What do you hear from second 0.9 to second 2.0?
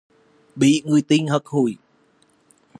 tình hất hủi